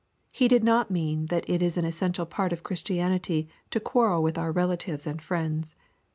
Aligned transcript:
—He 0.33 0.47
did 0.47 0.63
not 0.63 0.89
mean 0.89 1.27
that 1.27 1.47
it 1.47 1.61
is 1.61 1.77
an 1.77 1.85
essential 1.85 2.25
part 2.25 2.51
of 2.51 2.63
Christianity 2.63 3.47
to 3.69 3.79
quarrel 3.79 4.23
with 4.23 4.35
our 4.35 4.51
relatives 4.51 5.05
and 5.05 5.21
friends. 5.21 5.75